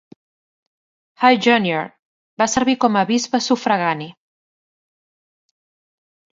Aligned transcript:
High 1.25 1.37
Junior 1.47 1.83
va 2.43 2.49
servir 2.55 2.77
com 2.87 2.99
a 3.03 3.05
bisbe 3.13 3.43
sufragani. 3.51 4.11